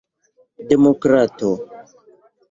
[0.69, 1.51] demokrato